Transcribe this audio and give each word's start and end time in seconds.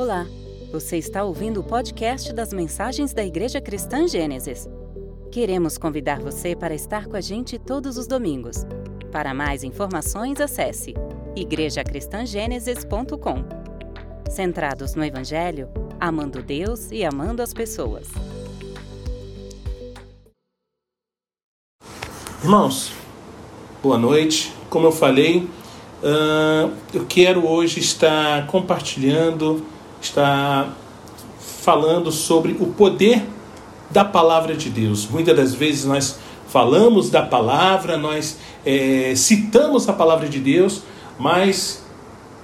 Olá, 0.00 0.26
você 0.72 0.96
está 0.96 1.22
ouvindo 1.24 1.60
o 1.60 1.62
podcast 1.62 2.32
das 2.32 2.54
mensagens 2.54 3.12
da 3.12 3.22
Igreja 3.22 3.60
Cristã 3.60 4.08
Gênesis. 4.08 4.66
Queremos 5.30 5.76
convidar 5.76 6.20
você 6.20 6.56
para 6.56 6.74
estar 6.74 7.06
com 7.06 7.16
a 7.16 7.20
gente 7.20 7.58
todos 7.58 7.98
os 7.98 8.06
domingos. 8.06 8.64
Para 9.12 9.34
mais 9.34 9.62
informações, 9.62 10.40
acesse 10.40 10.94
igrejacristangênesis.com. 11.36 13.44
Centrados 14.30 14.94
no 14.94 15.04
Evangelho, 15.04 15.68
amando 16.00 16.42
Deus 16.42 16.90
e 16.90 17.04
amando 17.04 17.42
as 17.42 17.52
pessoas. 17.52 18.08
Irmãos, 22.42 22.90
boa 23.82 23.98
noite. 23.98 24.50
Como 24.70 24.86
eu 24.86 24.92
falei, 24.92 25.46
uh, 26.02 26.72
eu 26.94 27.04
quero 27.06 27.46
hoje 27.46 27.80
estar 27.80 28.46
compartilhando, 28.46 29.62
estar 30.00 30.76
falando 31.38 32.10
sobre 32.10 32.56
o 32.58 32.66
poder 32.66 33.26
da 33.90 34.04
palavra 34.04 34.54
de 34.54 34.70
Deus. 34.70 35.06
Muitas 35.08 35.36
das 35.36 35.54
vezes 35.54 35.84
nós 35.84 36.18
falamos 36.48 37.10
da 37.10 37.22
palavra, 37.22 37.96
nós 37.96 38.38
é, 38.64 39.12
citamos 39.14 39.88
a 39.88 39.92
palavra 39.92 40.28
de 40.28 40.38
Deus, 40.38 40.82
mas 41.18 41.84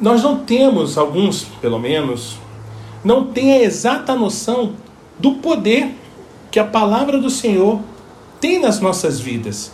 nós 0.00 0.22
não 0.22 0.38
temos, 0.38 0.98
alguns 0.98 1.44
pelo 1.60 1.78
menos, 1.78 2.36
não 3.04 3.24
têm 3.24 3.52
a 3.52 3.62
exata 3.62 4.14
noção 4.14 4.74
do 5.18 5.34
poder 5.34 5.94
que 6.50 6.58
a 6.58 6.64
palavra 6.64 7.18
do 7.18 7.30
Senhor 7.30 7.80
tem 8.40 8.60
nas 8.60 8.80
nossas 8.80 9.18
vidas. 9.18 9.72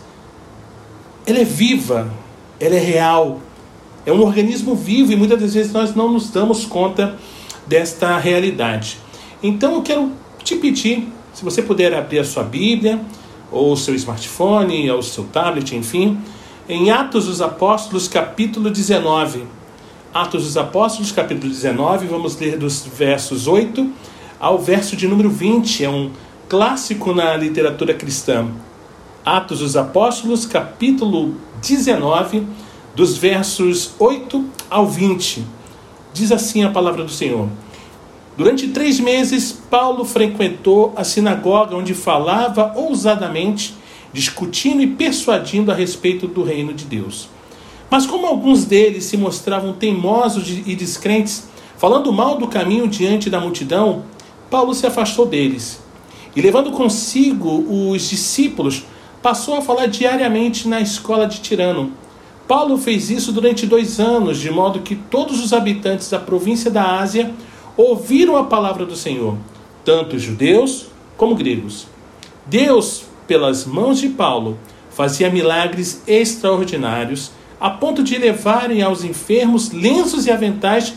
Ela 1.25 1.39
é 1.39 1.43
viva, 1.43 2.11
ela 2.59 2.75
é 2.75 2.79
real, 2.79 3.39
é 4.05 4.11
um 4.11 4.21
organismo 4.21 4.75
vivo 4.75 5.11
e 5.11 5.15
muitas 5.15 5.39
das 5.39 5.53
vezes 5.53 5.71
nós 5.71 5.95
não 5.95 6.11
nos 6.11 6.29
damos 6.29 6.65
conta 6.65 7.17
desta 7.65 8.17
realidade. 8.17 8.97
Então 9.41 9.75
eu 9.75 9.81
quero 9.81 10.11
te 10.43 10.55
pedir, 10.55 11.07
se 11.33 11.43
você 11.43 11.61
puder 11.61 11.93
abrir 11.93 12.19
a 12.19 12.25
sua 12.25 12.43
Bíblia, 12.43 12.99
ou 13.51 13.73
o 13.73 13.77
seu 13.77 13.93
smartphone, 13.95 14.89
ou 14.89 15.01
seu 15.01 15.25
tablet, 15.25 15.75
enfim, 15.75 16.17
em 16.67 16.91
Atos 16.91 17.25
dos 17.25 17.41
Apóstolos, 17.41 18.07
capítulo 18.07 18.69
19. 18.69 19.43
Atos 20.13 20.43
dos 20.43 20.57
Apóstolos, 20.57 21.11
capítulo 21.11 21.51
19, 21.51 22.07
vamos 22.07 22.37
ler 22.37 22.57
dos 22.57 22.85
versos 22.85 23.47
8 23.47 23.91
ao 24.39 24.59
verso 24.59 24.95
de 24.95 25.07
número 25.07 25.29
20, 25.29 25.85
é 25.85 25.89
um 25.89 26.11
clássico 26.49 27.13
na 27.13 27.35
literatura 27.35 27.93
cristã. 27.93 28.47
Atos 29.25 29.59
dos 29.59 29.77
Apóstolos, 29.77 30.45
capítulo 30.45 31.35
19, 31.61 32.45
dos 32.93 33.17
versos 33.17 33.93
8 33.97 34.45
ao 34.69 34.85
20. 34.85 35.45
Diz 36.13 36.31
assim 36.31 36.63
a 36.63 36.69
palavra 36.69 37.03
do 37.03 37.11
Senhor. 37.11 37.49
Durante 38.37 38.67
três 38.67 38.99
meses, 38.99 39.51
Paulo 39.51 40.05
frequentou 40.05 40.93
a 40.95 41.03
sinagoga 41.03 41.75
onde 41.75 41.95
falava 41.95 42.71
ousadamente, 42.75 43.73
discutindo 44.13 44.81
e 44.81 44.87
persuadindo 44.87 45.71
a 45.71 45.75
respeito 45.75 46.27
do 46.27 46.43
reino 46.43 46.71
de 46.71 46.85
Deus. 46.85 47.29
Mas, 47.89 48.05
como 48.05 48.27
alguns 48.27 48.63
deles 48.65 49.05
se 49.05 49.17
mostravam 49.17 49.73
teimosos 49.73 50.47
e 50.49 50.75
descrentes, 50.75 51.47
falando 51.77 52.13
mal 52.13 52.37
do 52.37 52.47
caminho 52.47 52.87
diante 52.87 53.29
da 53.29 53.39
multidão, 53.39 54.03
Paulo 54.49 54.73
se 54.73 54.85
afastou 54.85 55.25
deles. 55.25 55.79
E, 56.35 56.41
levando 56.41 56.71
consigo 56.71 57.91
os 57.91 58.09
discípulos, 58.09 58.83
passou 59.21 59.55
a 59.57 59.61
falar 59.61 59.87
diariamente 59.87 60.67
na 60.67 60.79
escola 60.79 61.25
de 61.25 61.39
Tirano 61.39 61.91
Paulo 62.47 62.77
fez 62.77 63.09
isso 63.09 63.31
durante 63.31 63.65
dois 63.65 63.99
anos, 63.99 64.37
de 64.39 64.51
modo 64.51 64.81
que 64.81 64.95
todos 64.95 65.43
os 65.43 65.53
habitantes 65.53 66.09
da 66.09 66.19
província 66.19 66.69
da 66.69 66.99
Ásia 66.99 67.33
ouviram 67.77 68.35
a 68.35 68.43
palavra 68.43 68.85
do 68.85 68.95
Senhor, 68.95 69.37
tanto 69.85 70.19
judeus 70.19 70.87
como 71.15 71.35
gregos. 71.35 71.87
Deus, 72.45 73.05
pelas 73.25 73.65
mãos 73.65 73.99
de 73.99 74.09
Paulo, 74.09 74.57
fazia 74.89 75.29
milagres 75.29 76.03
extraordinários, 76.05 77.31
a 77.59 77.69
ponto 77.69 78.03
de 78.03 78.17
levarem 78.17 78.81
aos 78.81 79.03
enfermos 79.03 79.71
lenços 79.71 80.25
e 80.25 80.31
aventais 80.31 80.93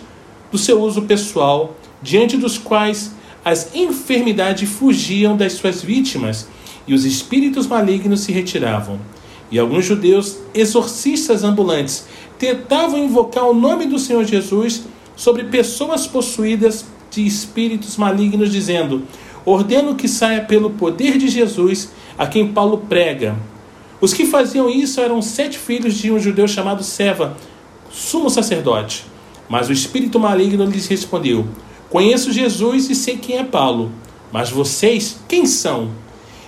do 0.51 0.59
seu 0.59 0.83
uso 0.83 1.03
pessoal, 1.03 1.77
diante 2.03 2.37
dos 2.37 2.59
quais 2.59 3.15
as 3.45 3.73
enfermidades 3.75 4.69
fugiam 4.69 5.37
das 5.37 5.53
suas 5.53 5.81
vítimas 5.81 6.49
e 6.87 6.93
os 6.93 7.05
espíritos 7.05 7.67
malignos 7.69 8.21
se 8.21 8.33
retiravam. 8.33 8.99
E 9.51 9.59
alguns 9.59 9.85
judeus, 9.85 10.39
exorcistas 10.53 11.45
ambulantes, 11.45 12.07
tentavam 12.39 12.99
invocar 12.99 13.45
o 13.45 13.55
nome 13.55 13.87
do 13.87 13.99
Senhor 13.99 14.25
Jesus 14.25 14.83
sobre 15.15 15.45
pessoas 15.45 16.07
possuídas 16.07 16.85
de 17.11 17.25
espíritos 17.25 17.97
malignos, 17.97 18.51
dizendo: 18.51 19.03
Ordeno 19.45 19.95
que 19.95 20.09
saia 20.09 20.43
pelo 20.43 20.71
poder 20.71 21.17
de 21.17 21.29
Jesus, 21.29 21.91
a 22.19 22.27
quem 22.27 22.53
Paulo 22.53 22.79
prega. 22.89 23.37
Os 24.01 24.13
que 24.13 24.27
faziam 24.27 24.69
isso 24.69 25.01
eram 25.01 25.23
sete 25.23 25.59
filhos 25.59 25.95
de 25.95 26.11
um 26.11 26.19
judeu 26.19 26.47
chamado 26.47 26.83
Seva, 26.83 27.37
sumo 27.91 28.29
sacerdote. 28.29 29.05
Mas 29.49 29.69
o 29.69 29.73
espírito 29.73 30.19
maligno 30.19 30.65
lhes 30.65 30.87
respondeu: 30.87 31.47
Conheço 31.89 32.33
Jesus 32.33 32.91
e 32.91 32.95
sei 32.95 33.17
quem 33.17 33.39
é 33.39 33.45
Paulo, 33.45 33.93
mas 34.33 34.51
vocês 34.51 35.19
quem 35.29 35.47
são? 35.47 35.91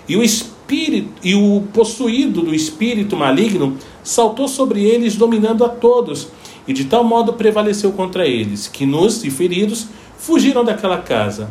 E 0.08 0.16
o 0.16 0.22
espírito 0.22 0.57
espírito 0.68 1.08
e 1.24 1.34
o 1.34 1.62
possuído 1.72 2.42
do 2.42 2.54
espírito 2.54 3.16
maligno 3.16 3.78
saltou 4.04 4.46
sobre 4.46 4.84
eles, 4.84 5.16
dominando 5.16 5.64
a 5.64 5.68
todos, 5.68 6.28
e 6.66 6.74
de 6.74 6.84
tal 6.84 7.02
modo 7.02 7.32
prevaleceu 7.32 7.90
contra 7.92 8.26
eles, 8.26 8.68
que 8.68 8.84
nos 8.84 9.24
e 9.24 9.30
feridos 9.30 9.86
fugiram 10.18 10.62
daquela 10.62 10.98
casa. 10.98 11.50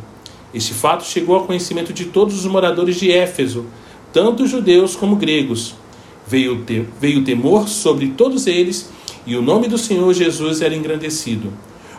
Este 0.54 0.72
fato 0.72 1.04
chegou 1.04 1.36
ao 1.36 1.46
conhecimento 1.46 1.92
de 1.92 2.06
todos 2.06 2.38
os 2.38 2.46
moradores 2.46 2.98
de 2.98 3.12
Éfeso, 3.12 3.66
tanto 4.14 4.46
judeus 4.46 4.96
como 4.96 5.16
gregos. 5.16 5.74
Veio, 6.28 6.64
te, 6.64 6.86
veio 7.02 7.24
temor 7.24 7.68
sobre 7.68 8.10
todos 8.10 8.46
eles, 8.46 8.92
e 9.26 9.36
o 9.36 9.42
nome 9.42 9.68
do 9.68 9.80
Senhor 9.80 10.14
Jesus 10.14 10.62
era 10.62 10.76
engrandecido. 10.76 11.52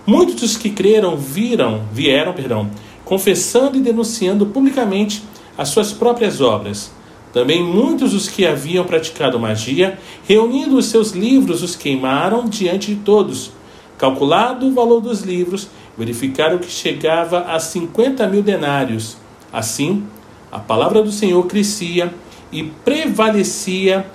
Muitos 0.07 0.37
dos 0.37 0.57
que 0.57 0.71
creram 0.71 1.17
viram, 1.17 1.83
vieram, 1.93 2.33
perdão, 2.33 2.71
confessando 3.05 3.77
e 3.77 3.81
denunciando 3.81 4.47
publicamente 4.47 5.25
as 5.57 5.71
suas 5.71 5.93
próprias 5.93 6.41
obras. 6.41 6.97
Também 7.33 7.63
muitos 7.63 8.13
dos 8.13 8.29
que 8.29 8.47
haviam 8.47 8.85
praticado 8.85 9.39
magia, 9.39 9.99
reunindo 10.27 10.77
os 10.77 10.87
seus 10.87 11.13
livros, 11.13 11.63
os 11.63 11.77
queimaram 11.77 12.47
diante 12.47 12.95
de 12.95 13.01
todos. 13.03 13.53
Calculado 13.99 14.67
o 14.67 14.73
valor 14.73 15.01
dos 15.01 15.23
livros, 15.23 15.69
verificaram 15.97 16.59
que 16.59 16.71
chegava 16.71 17.41
a 17.41 17.59
50 17.59 18.27
mil 18.29 18.43
denários. 18.43 19.17
Assim, 19.53 20.05
a 20.51 20.59
palavra 20.59 21.03
do 21.03 21.11
Senhor 21.11 21.45
crescia 21.47 22.15
e 22.51 22.63
prevalecia 22.63 24.07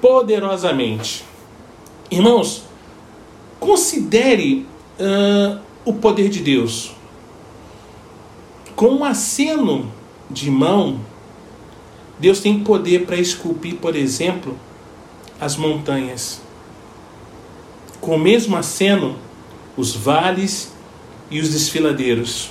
poderosamente. 0.00 1.24
Irmãos, 2.10 2.64
considere 3.58 4.66
uh, 4.98 5.58
o 5.84 5.92
poder 5.92 6.28
de 6.28 6.40
Deus. 6.40 6.92
Com 8.74 8.88
um 8.88 9.04
aceno 9.04 9.90
de 10.30 10.50
mão, 10.50 11.00
Deus 12.18 12.40
tem 12.40 12.60
poder 12.60 13.04
para 13.06 13.16
esculpir, 13.16 13.76
por 13.76 13.96
exemplo, 13.96 14.56
as 15.40 15.56
montanhas. 15.56 16.40
Com 18.00 18.16
o 18.16 18.18
mesmo 18.18 18.56
aceno, 18.56 19.16
os 19.76 19.94
vales 19.94 20.72
e 21.30 21.40
os 21.40 21.50
desfiladeiros. 21.50 22.50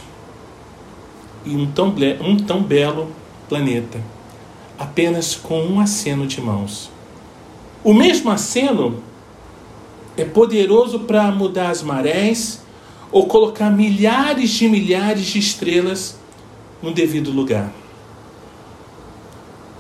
E 1.46 1.56
um 1.56 1.72
tão, 1.72 1.96
um 2.22 2.38
tão 2.38 2.62
belo 2.62 3.12
planeta, 3.48 4.02
apenas 4.78 5.36
com 5.36 5.62
um 5.64 5.80
aceno 5.80 6.28
de 6.28 6.42
mãos. 6.42 6.92
O 7.84 7.94
mesmo 7.94 8.30
aceno 8.30 9.02
é 10.16 10.24
poderoso 10.24 11.00
para 11.02 11.32
mudar 11.32 11.70
as 11.70 11.82
marés 11.82 12.62
ou 13.12 13.26
colocar 13.26 13.70
milhares 13.70 14.50
de 14.52 14.68
milhares 14.68 15.26
de 15.26 15.40
estrelas 15.40 16.20
no 16.82 16.94
devido 16.94 17.32
lugar. 17.32 17.81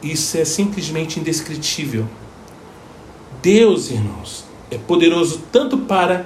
Isso 0.02 0.38
é 0.38 0.46
simplesmente 0.46 1.20
indescritível. 1.20 2.08
Deus, 3.42 3.90
irmãos, 3.92 4.46
é 4.70 4.78
poderoso 4.78 5.44
tanto 5.52 5.78
para 5.80 6.26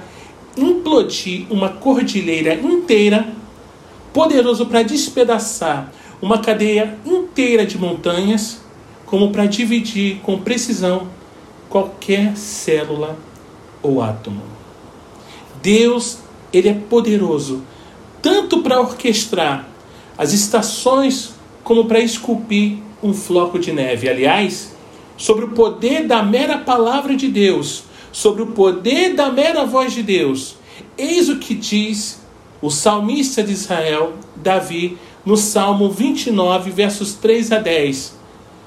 implodir 0.56 1.46
uma 1.50 1.68
cordilheira 1.68 2.54
inteira, 2.54 3.28
poderoso 4.12 4.66
para 4.66 4.82
despedaçar 4.82 5.92
uma 6.20 6.38
cadeia 6.38 6.98
inteira 7.04 7.66
de 7.66 7.78
montanhas, 7.78 8.60
como 9.04 9.30
para 9.30 9.46
dividir 9.46 10.20
com 10.20 10.40
precisão 10.40 11.08
qualquer 11.68 12.36
célula 12.36 13.18
ou 13.82 14.02
átomo. 14.02 14.42
Deus, 15.62 16.18
ele 16.52 16.68
é 16.68 16.74
poderoso 16.74 17.62
tanto 18.22 18.62
para 18.62 18.80
orquestrar 18.80 19.68
as 20.16 20.32
estações 20.32 21.34
como 21.62 21.84
para 21.84 22.00
esculpir 22.00 22.78
um 23.02 23.12
floco 23.12 23.58
de 23.58 23.72
neve. 23.72 24.08
Aliás, 24.08 24.74
sobre 25.16 25.44
o 25.44 25.48
poder 25.48 26.06
da 26.06 26.22
mera 26.22 26.58
palavra 26.58 27.16
de 27.16 27.28
Deus, 27.28 27.84
sobre 28.12 28.42
o 28.42 28.48
poder 28.48 29.14
da 29.14 29.30
mera 29.30 29.64
voz 29.64 29.92
de 29.92 30.02
Deus. 30.02 30.56
Eis 30.96 31.28
o 31.28 31.36
que 31.36 31.54
diz 31.54 32.20
O 32.60 32.70
salmista 32.70 33.42
de 33.42 33.52
Israel, 33.52 34.14
Davi, 34.34 34.98
no 35.24 35.36
Salmo 35.36 35.90
29, 35.90 36.70
versos 36.70 37.14
3 37.14 37.52
a 37.52 37.58
10, 37.58 38.16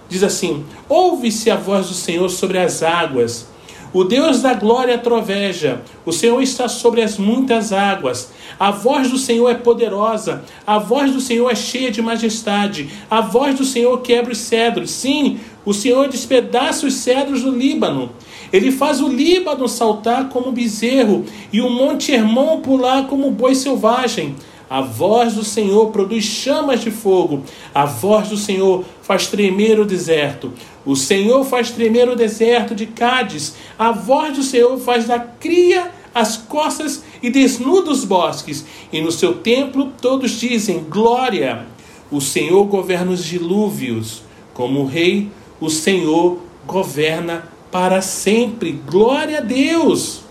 diz 0.08 0.24
assim: 0.24 0.66
Ouve-se 0.88 1.50
a 1.50 1.56
voz 1.56 1.88
do 1.88 1.94
Senhor 1.94 2.30
sobre 2.30 2.60
as 2.60 2.84
águas. 2.84 3.48
O 3.92 4.04
Deus 4.04 4.44
da 4.44 4.54
glória 4.54 5.00
troveja. 5.00 5.82
O 6.06 6.12
Senhor 6.12 6.40
está 6.44 6.68
sobre 6.68 7.02
as 7.02 7.18
muitas 7.18 7.74
águas. 7.74 8.32
A 8.60 8.70
voz 8.70 9.10
do 9.10 9.18
Senhor 9.18 9.50
é 9.50 9.56
poderosa. 9.56 10.44
A 10.66 10.78
voz 10.78 11.12
do 11.12 11.20
Senhor 11.20 11.50
é 11.50 11.56
cheia 11.56 11.90
de 11.90 12.00
majestade. 12.00 12.88
A 13.10 13.20
voz 13.22 13.58
do 13.58 13.66
Senhor 13.66 14.00
quebra 14.02 14.32
os 14.32 14.38
cedros. 14.38 14.92
Sim, 14.92 15.40
o 15.66 15.74
Senhor 15.74 16.08
despedaça 16.08 16.86
os 16.86 16.94
cedros 16.94 17.42
do 17.42 17.50
Líbano. 17.50 18.12
Ele 18.54 18.72
faz 18.72 19.02
o 19.02 19.08
Líbano 19.08 19.68
saltar 19.68 20.30
como 20.30 20.52
bezerro 20.52 21.26
e 21.52 21.60
o 21.60 21.70
Monte 21.70 22.12
Hermon 22.12 22.62
pular 22.62 23.08
como 23.08 23.32
boi 23.32 23.56
selvagem. 23.56 24.36
A 24.70 24.82
voz 24.82 25.34
do 25.34 25.44
Senhor 25.44 25.88
produz 25.88 26.24
chamas 26.24 26.82
de 26.82 26.92
fogo. 26.92 27.44
A 27.74 27.86
voz 27.86 28.30
do 28.30 28.38
Senhor 28.38 28.86
faz 29.02 29.26
tremer 29.26 29.80
o 29.80 29.86
deserto. 29.86 30.54
O 30.86 30.96
Senhor 30.96 31.44
faz 31.44 31.72
tremer 31.72 32.08
o 32.08 32.16
deserto 32.16 32.76
de 32.76 32.86
Cádiz. 32.86 33.56
A 33.80 33.92
voz 33.92 34.38
do 34.38 34.44
Senhor 34.44 34.78
faz 34.78 35.08
da 35.08 35.18
cria 35.18 35.90
as 36.14 36.38
costas 36.38 37.04
e 37.24 37.32
desnuda 37.32 37.90
os 37.90 38.06
bosques. 38.06 38.64
E 38.94 39.02
no 39.02 39.12
seu 39.12 39.34
templo 39.38 39.92
todos 40.00 40.40
dizem: 40.40 40.86
Glória! 40.88 41.66
O 42.12 42.22
Senhor 42.22 42.64
governa 42.66 43.12
os 43.12 43.26
dilúvios. 43.26 44.22
Como 44.54 44.86
rei, 44.86 45.32
o 45.60 45.70
Senhor 45.70 46.38
governa 46.68 47.48
para 47.72 48.04
sempre. 48.04 48.72
Glória 48.88 49.40
a 49.40 49.42
Deus! 49.42 50.22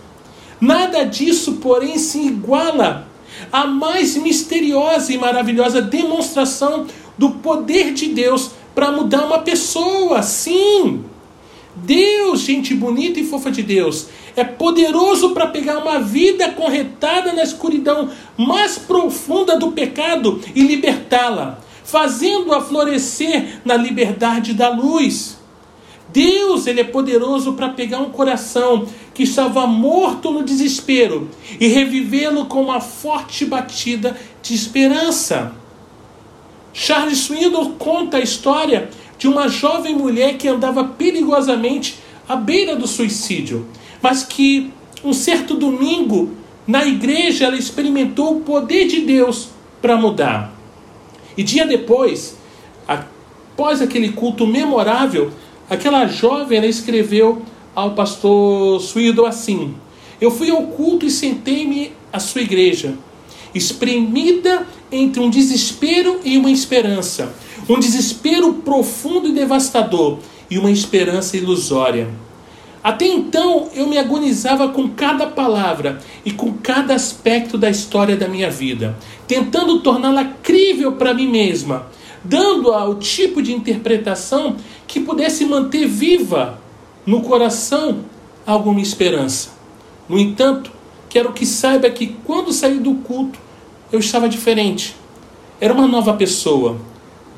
Nada 0.61 1.03
disso, 1.03 1.53
porém, 1.53 1.97
se 1.97 2.19
iguala 2.19 3.08
à 3.51 3.65
mais 3.65 4.15
misteriosa 4.15 5.13
e 5.13 5.17
maravilhosa 5.17 5.81
demonstração 5.81 6.87
do 7.17 7.31
poder 7.31 7.93
de 7.93 8.07
Deus 8.07 8.51
para 8.75 8.91
mudar 8.91 9.25
uma 9.25 9.39
pessoa. 9.39 10.21
Sim! 10.21 11.03
Deus, 11.75 12.41
gente 12.41 12.73
bonita 12.73 13.19
e 13.19 13.25
fofa 13.25 13.51
de 13.51 13.63
Deus, 13.63 14.07
é 14.35 14.43
poderoso 14.43 15.31
para 15.31 15.47
pegar 15.47 15.79
uma 15.79 15.99
vida 15.99 16.49
corretada 16.51 17.33
na 17.33 17.43
escuridão 17.43 18.09
mais 18.37 18.77
profunda 18.77 19.57
do 19.57 19.71
pecado 19.71 20.41
e 20.53 20.61
libertá-la, 20.61 21.59
fazendo-a 21.83 22.61
florescer 22.61 23.61
na 23.63 23.75
liberdade 23.75 24.53
da 24.53 24.69
luz. 24.69 25.38
Deus, 26.11 26.65
ele 26.65 26.81
é 26.81 26.83
poderoso 26.83 27.53
para 27.53 27.69
pegar 27.69 27.99
um 27.99 28.09
coração 28.09 28.87
que 29.13 29.23
estava 29.23 29.67
morto 29.67 30.31
no 30.31 30.43
desespero 30.43 31.29
e 31.59 31.67
revivê-lo 31.67 32.45
com 32.45 32.61
uma 32.61 32.81
forte 32.81 33.45
batida 33.45 34.17
de 34.41 34.55
esperança. 34.55 35.53
Charles 36.73 37.19
Swindoll 37.19 37.71
conta 37.71 38.17
a 38.17 38.21
história 38.21 38.89
de 39.17 39.27
uma 39.27 39.47
jovem 39.47 39.95
mulher 39.95 40.37
que 40.37 40.47
andava 40.47 40.83
perigosamente 40.83 41.99
à 42.27 42.35
beira 42.35 42.75
do 42.75 42.87
suicídio, 42.87 43.67
mas 44.01 44.23
que 44.23 44.71
um 45.03 45.13
certo 45.13 45.55
domingo 45.55 46.31
na 46.65 46.85
igreja 46.85 47.45
ela 47.45 47.57
experimentou 47.57 48.37
o 48.37 48.41
poder 48.41 48.87
de 48.87 49.01
Deus 49.01 49.49
para 49.81 49.97
mudar. 49.97 50.53
E 51.35 51.43
dia 51.43 51.65
depois, 51.65 52.37
após 52.87 53.81
aquele 53.81 54.11
culto 54.11 54.45
memorável, 54.45 55.31
aquela 55.69 56.07
jovem 56.07 56.57
ela 56.57 56.67
escreveu 56.67 57.41
ao 57.75 57.91
pastor 57.91 58.79
Swindle 58.81 59.25
assim: 59.25 59.75
Eu 60.19 60.31
fui 60.31 60.49
ao 60.49 60.63
culto 60.63 61.05
e 61.05 61.11
sentei-me 61.11 61.93
à 62.11 62.19
sua 62.19 62.41
igreja, 62.41 62.95
espremida 63.53 64.65
entre 64.91 65.21
um 65.21 65.29
desespero 65.29 66.19
e 66.23 66.37
uma 66.37 66.51
esperança, 66.51 67.33
um 67.69 67.79
desespero 67.79 68.53
profundo 68.55 69.27
e 69.27 69.33
devastador 69.33 70.19
e 70.49 70.57
uma 70.57 70.71
esperança 70.71 71.37
ilusória. 71.37 72.09
Até 72.81 73.05
então 73.05 73.69
eu 73.75 73.87
me 73.87 73.97
agonizava 73.97 74.69
com 74.69 74.87
cada 74.89 75.27
palavra 75.27 75.99
e 76.23 76.31
com 76.31 76.53
cada 76.53 76.95
aspecto 76.95 77.57
da 77.57 77.69
história 77.69 78.15
da 78.15 78.27
minha 78.27 78.49
vida, 78.49 78.97
tentando 79.27 79.81
torná-la 79.81 80.23
crível 80.41 80.93
para 80.93 81.13
mim 81.13 81.27
mesma, 81.27 81.87
dando-a 82.23 82.87
o 82.87 82.95
tipo 82.95 83.41
de 83.41 83.53
interpretação 83.53 84.55
que 84.87 84.99
pudesse 84.99 85.45
manter 85.45 85.87
viva 85.87 86.59
no 87.05 87.21
coração 87.21 88.05
alguma 88.45 88.81
esperança. 88.81 89.49
No 90.07 90.17
entanto, 90.17 90.71
quero 91.07 91.33
que 91.33 91.45
saiba 91.45 91.89
que 91.89 92.15
quando 92.25 92.51
saí 92.51 92.79
do 92.79 92.95
culto, 92.95 93.39
eu 93.91 93.99
estava 93.99 94.27
diferente. 94.27 94.95
Era 95.59 95.73
uma 95.73 95.87
nova 95.87 96.13
pessoa. 96.13 96.77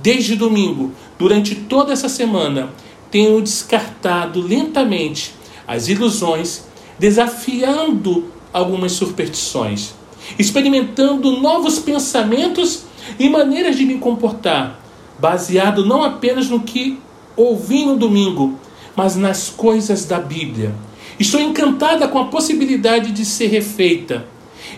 Desde 0.02 0.36
domingo, 0.36 0.92
durante 1.18 1.54
toda 1.54 1.94
essa 1.94 2.10
semana, 2.10 2.70
tenho 3.10 3.42
descartado 3.42 4.42
lentamente 4.42 5.34
as 5.68 5.88
ilusões, 5.88 6.66
desafiando 6.98 8.26
algumas 8.52 8.94
superstições, 8.94 9.94
experimentando 10.40 11.40
novos 11.40 11.80
pensamentos 11.80 12.84
e 13.20 13.30
maneiras 13.30 13.76
de 13.76 13.86
me 13.86 13.98
comportar, 13.98 14.80
baseado 15.20 15.86
não 15.86 16.04
apenas 16.04 16.50
no 16.50 16.62
que 16.62 17.00
ouvi 17.36 17.86
no 17.86 17.98
domingo, 17.98 18.60
mas 18.96 19.16
nas 19.16 19.50
coisas 19.50 20.06
da 20.06 20.20
Bíblia. 20.20 20.74
Estou 21.20 21.40
encantada 21.40 22.08
com 22.08 22.20
a 22.20 22.26
possibilidade 22.26 23.12
de 23.12 23.26
ser 23.26 23.48
refeita. 23.48 24.26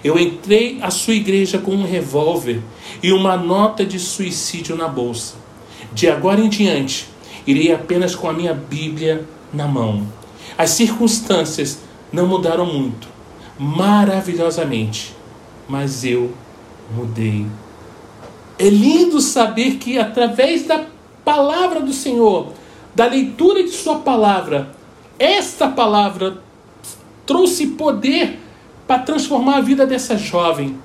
Eu 0.04 0.20
entrei 0.20 0.80
à 0.82 0.92
sua 0.92 1.14
igreja 1.14 1.58
com 1.58 1.72
um 1.72 1.86
revólver 1.86 2.62
e 3.02 3.12
uma 3.12 3.38
nota 3.38 3.86
de 3.86 3.98
suicídio 4.00 4.76
na 4.76 4.88
bolsa. 4.88 5.36
De 5.94 6.10
agora 6.10 6.42
em 6.42 6.50
diante, 6.50 7.08
irei 7.48 7.72
apenas 7.72 8.16
com 8.16 8.28
a 8.28 8.34
minha 8.34 8.54
Bíblia 8.54 9.26
na 9.54 9.68
mão. 9.68 10.06
As 10.58 10.72
circunstâncias 10.72 11.80
não 12.12 12.28
mudaram 12.28 12.66
muito, 12.66 13.08
maravilhosamente, 13.58 15.14
mas 15.68 16.04
eu 16.04 16.34
mudei. 16.96 17.46
É 18.58 18.70
lindo 18.70 19.20
saber 19.20 19.78
que 19.78 19.98
através 19.98 20.64
da 20.64 20.86
palavra 21.26 21.80
do 21.80 21.94
Senhor, 21.94 22.54
da 22.94 23.06
leitura 23.08 23.64
de 23.64 23.72
Sua 23.72 24.00
palavra, 24.00 24.72
esta 25.18 25.68
palavra 25.68 26.38
trouxe 27.26 27.68
poder 27.68 28.40
para 28.86 29.00
transformar 29.00 29.58
a 29.58 29.62
vida 29.62 29.86
dessa 29.86 30.18
jovem. 30.18 30.78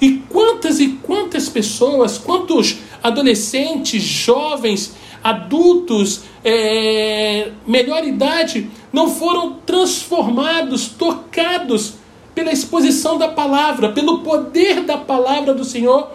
E 0.00 0.18
quantas 0.28 0.80
e 0.80 0.88
quantas 1.02 1.48
pessoas, 1.48 2.18
quantos 2.18 2.78
adolescentes, 3.02 4.02
jovens, 4.02 4.94
adultos, 5.22 6.22
é, 6.44 7.52
melhor 7.66 8.04
idade, 8.04 8.68
não 8.92 9.08
foram 9.08 9.54
transformados, 9.64 10.88
tocados 10.88 11.94
pela 12.34 12.52
exposição 12.52 13.16
da 13.16 13.28
palavra, 13.28 13.92
pelo 13.92 14.18
poder 14.18 14.82
da 14.82 14.98
palavra 14.98 15.54
do 15.54 15.64
Senhor 15.64 16.10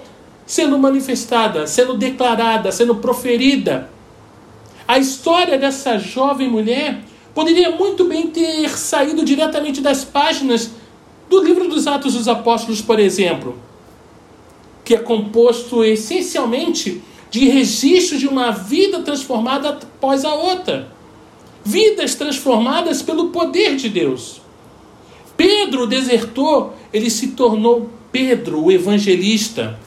sendo 0.49 0.79
manifestada, 0.79 1.67
sendo 1.67 1.95
declarada, 1.95 2.71
sendo 2.71 2.95
proferida. 2.95 3.87
A 4.87 4.97
história 4.97 5.59
dessa 5.59 5.99
jovem 5.99 6.49
mulher 6.49 7.01
poderia 7.35 7.69
muito 7.69 8.05
bem 8.05 8.25
ter 8.25 8.67
saído 8.71 9.23
diretamente 9.23 9.79
das 9.79 10.03
páginas 10.03 10.71
do 11.29 11.43
livro 11.43 11.69
dos 11.69 11.85
Atos 11.85 12.15
dos 12.15 12.27
Apóstolos, 12.27 12.81
por 12.81 12.99
exemplo, 12.99 13.59
que 14.83 14.95
é 14.95 14.97
composto 14.97 15.83
essencialmente 15.83 17.03
de 17.29 17.47
registros 17.47 18.19
de 18.19 18.27
uma 18.27 18.49
vida 18.49 19.01
transformada 19.01 19.69
após 19.69 20.25
a 20.25 20.33
outra. 20.33 20.91
Vidas 21.63 22.15
transformadas 22.15 23.03
pelo 23.03 23.29
poder 23.29 23.75
de 23.75 23.87
Deus. 23.87 24.41
Pedro, 25.37 25.83
o 25.83 25.87
desertor, 25.87 26.73
ele 26.91 27.11
se 27.11 27.27
tornou 27.27 27.87
Pedro, 28.11 28.63
o 28.63 28.71
evangelista. 28.71 29.77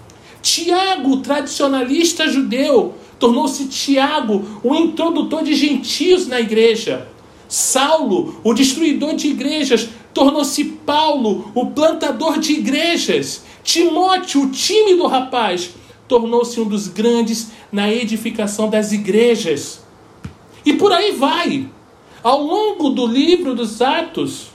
Tiago, 0.42 1.18
tradicionalista 1.18 2.28
judeu, 2.28 2.94
tornou-se 3.18 3.66
Tiago, 3.66 4.60
o 4.64 4.74
introdutor 4.74 5.44
de 5.44 5.54
gentios 5.54 6.26
na 6.26 6.40
igreja. 6.40 7.08
Saulo, 7.48 8.40
o 8.42 8.52
destruidor 8.52 9.14
de 9.14 9.28
igrejas, 9.28 9.88
tornou-se 10.12 10.64
Paulo, 10.64 11.52
o 11.54 11.66
plantador 11.66 12.38
de 12.40 12.54
igrejas. 12.54 13.44
Timóteo, 13.62 14.42
o 14.42 14.50
tímido 14.50 15.06
rapaz, 15.06 15.70
tornou-se 16.08 16.60
um 16.60 16.64
dos 16.64 16.88
grandes 16.88 17.52
na 17.70 17.92
edificação 17.92 18.68
das 18.68 18.90
igrejas. 18.90 19.80
E 20.64 20.72
por 20.72 20.92
aí 20.92 21.12
vai. 21.12 21.68
Ao 22.22 22.42
longo 22.42 22.90
do 22.90 23.06
livro 23.06 23.54
dos 23.54 23.80
Atos, 23.80 24.48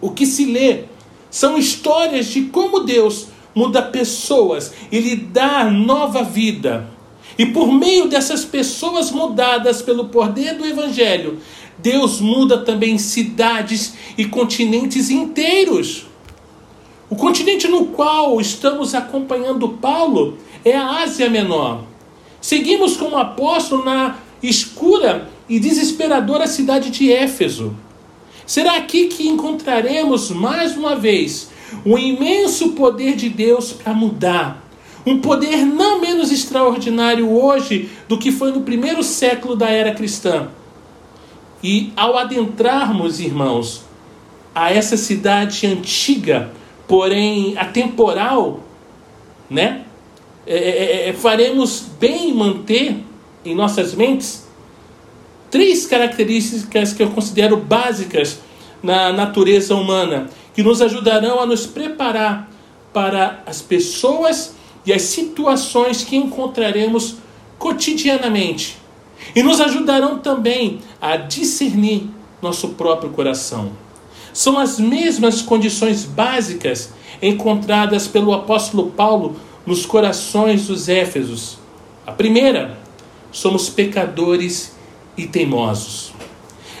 o 0.00 0.10
que 0.10 0.26
se 0.26 0.44
lê 0.44 0.84
são 1.30 1.56
histórias 1.56 2.26
de 2.26 2.42
como 2.42 2.80
Deus 2.80 3.28
muda 3.54 3.82
pessoas 3.82 4.72
e 4.90 4.98
lhe 4.98 5.16
dá 5.16 5.64
nova 5.64 6.22
vida. 6.22 6.88
E 7.38 7.46
por 7.46 7.72
meio 7.72 8.08
dessas 8.08 8.44
pessoas 8.44 9.10
mudadas 9.10 9.80
pelo 9.80 10.06
poder 10.06 10.54
do 10.54 10.66
Evangelho, 10.66 11.38
Deus 11.78 12.20
muda 12.20 12.58
também 12.58 12.98
cidades 12.98 13.94
e 14.18 14.24
continentes 14.26 15.10
inteiros. 15.10 16.06
O 17.08 17.16
continente 17.16 17.66
no 17.66 17.86
qual 17.86 18.40
estamos 18.40 18.94
acompanhando 18.94 19.68
Paulo 19.68 20.38
é 20.64 20.76
a 20.76 21.02
Ásia 21.02 21.28
Menor. 21.28 21.84
Seguimos 22.40 22.96
como 22.96 23.16
apóstolo 23.16 23.84
na 23.84 24.18
escura 24.42 25.28
e 25.48 25.58
desesperadora 25.58 26.46
cidade 26.46 26.90
de 26.90 27.10
Éfeso. 27.10 27.76
Será 28.46 28.76
aqui 28.76 29.06
que 29.06 29.28
encontraremos 29.28 30.30
mais 30.30 30.76
uma 30.76 30.96
vez 30.96 31.49
o 31.84 31.98
imenso 31.98 32.70
poder 32.72 33.16
de 33.16 33.28
Deus 33.28 33.72
para 33.72 33.92
mudar. 33.92 34.66
Um 35.06 35.20
poder 35.20 35.64
não 35.64 36.00
menos 36.00 36.30
extraordinário 36.30 37.30
hoje 37.30 37.88
do 38.08 38.18
que 38.18 38.30
foi 38.30 38.52
no 38.52 38.60
primeiro 38.62 39.02
século 39.02 39.56
da 39.56 39.70
era 39.70 39.94
cristã. 39.94 40.48
E 41.62 41.92
ao 41.96 42.16
adentrarmos, 42.16 43.20
irmãos, 43.20 43.84
a 44.54 44.72
essa 44.72 44.96
cidade 44.96 45.66
antiga, 45.66 46.50
porém 46.86 47.56
atemporal, 47.56 48.60
né? 49.48 49.84
É, 50.46 50.56
é, 50.56 51.08
é, 51.08 51.12
faremos 51.12 51.84
bem 52.00 52.34
manter 52.34 52.96
em 53.44 53.54
nossas 53.54 53.94
mentes 53.94 54.48
três 55.50 55.86
características 55.86 56.92
que 56.92 57.02
eu 57.02 57.10
considero 57.10 57.56
básicas 57.56 58.40
na 58.82 59.12
natureza 59.12 59.74
humana, 59.74 60.28
que 60.54 60.62
nos 60.62 60.82
ajudarão 60.82 61.40
a 61.40 61.46
nos 61.46 61.66
preparar 61.66 62.50
para 62.92 63.42
as 63.46 63.62
pessoas 63.62 64.54
e 64.84 64.92
as 64.92 65.02
situações 65.02 66.02
que 66.02 66.16
encontraremos 66.16 67.16
cotidianamente. 67.58 68.78
E 69.34 69.42
nos 69.42 69.60
ajudarão 69.60 70.18
também 70.18 70.80
a 71.00 71.16
discernir 71.16 72.08
nosso 72.40 72.70
próprio 72.70 73.10
coração. 73.10 73.72
São 74.32 74.58
as 74.58 74.78
mesmas 74.78 75.42
condições 75.42 76.04
básicas 76.04 76.90
encontradas 77.20 78.06
pelo 78.06 78.32
apóstolo 78.32 78.90
Paulo 78.90 79.36
nos 79.66 79.84
corações 79.84 80.66
dos 80.66 80.88
Éfesos. 80.88 81.58
A 82.06 82.12
primeira, 82.12 82.78
somos 83.30 83.68
pecadores 83.68 84.72
e 85.16 85.26
teimosos. 85.26 86.12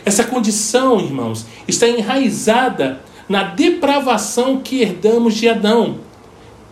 Essa 0.04 0.24
condição, 0.24 0.98
irmãos, 0.98 1.44
está 1.68 1.86
enraizada 1.86 3.00
na 3.30 3.44
depravação 3.44 4.58
que 4.58 4.82
herdamos 4.82 5.36
de 5.36 5.48
Adão. 5.48 5.98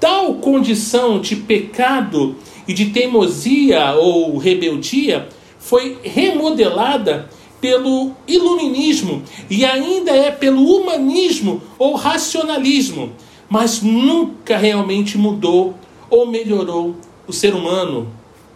Tal 0.00 0.34
condição 0.34 1.20
de 1.20 1.36
pecado 1.36 2.34
e 2.66 2.74
de 2.74 2.86
teimosia 2.86 3.92
ou 3.92 4.36
rebeldia 4.36 5.28
foi 5.60 5.98
remodelada 6.02 7.30
pelo 7.60 8.10
iluminismo 8.26 9.22
e 9.48 9.64
ainda 9.64 10.10
é 10.10 10.32
pelo 10.32 10.62
humanismo 10.62 11.62
ou 11.78 11.94
racionalismo, 11.94 13.12
mas 13.48 13.80
nunca 13.80 14.56
realmente 14.58 15.16
mudou 15.16 15.76
ou 16.10 16.26
melhorou 16.26 16.96
o 17.28 17.32
ser 17.32 17.54
humano. 17.54 18.08